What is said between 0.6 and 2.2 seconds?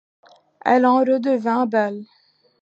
Elle en redevint belle.